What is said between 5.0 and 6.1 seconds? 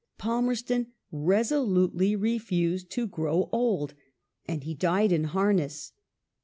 in harness.